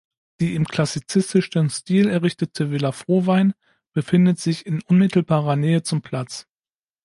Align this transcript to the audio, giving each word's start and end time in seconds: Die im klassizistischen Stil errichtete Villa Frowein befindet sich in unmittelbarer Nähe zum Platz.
Die 0.39 0.55
im 0.55 0.65
klassizistischen 0.65 1.69
Stil 1.69 2.09
errichtete 2.09 2.71
Villa 2.71 2.91
Frowein 2.91 3.53
befindet 3.93 4.39
sich 4.39 4.65
in 4.65 4.81
unmittelbarer 4.87 5.55
Nähe 5.55 5.83
zum 5.83 6.01
Platz. 6.01 6.47